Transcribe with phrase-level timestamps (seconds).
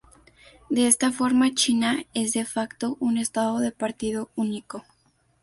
[0.71, 4.83] De esta forma, China es, "de facto", un estado de partido único".